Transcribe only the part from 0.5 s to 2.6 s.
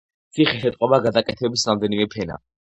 ეტყობა გადაკეთების რამდენიმე ფენა.